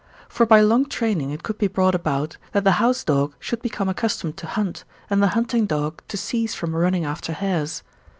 [0.27, 3.87] For by long training it could be brought about, that the house dog should become
[3.87, 7.83] accustomed to hunt, and the hunting dog to cease from running after hares.